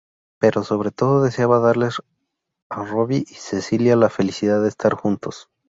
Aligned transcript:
Pero 0.39 0.63
sobre 0.63 0.89
todo, 0.89 1.21
deseaba 1.21 1.59
darles 1.59 1.97
a 2.71 2.83
Robbie 2.83 3.17
y 3.27 3.35
Cecilia 3.35 3.95
la 3.95 4.09
felicidad 4.09 4.59
de 4.63 4.69
estar 4.69 4.95
juntos. 4.95 5.51